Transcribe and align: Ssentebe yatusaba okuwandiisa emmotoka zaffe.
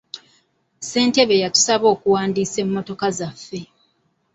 Ssentebe 0.81 1.35
yatusaba 1.43 1.85
okuwandiisa 1.93 2.57
emmotoka 2.65 3.07
zaffe. 3.17 3.61